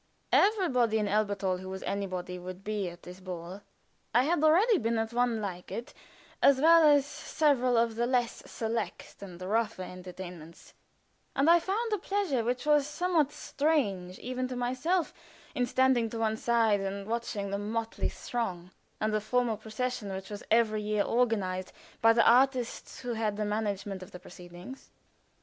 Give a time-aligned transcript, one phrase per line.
[0.33, 3.61] Everybody in Elherthal who was anybody would be at this ball.
[4.15, 5.93] I had already been at one like it,
[6.41, 10.73] as well as at several of the less select and rougher entertainments,
[11.35, 15.13] and I found a pleasure which was somewhat strange even to myself
[15.53, 20.31] in standing to one side and watching the motley throng and the formal procession which
[20.31, 24.89] was every year organized by the artists who had the management of the proceedings.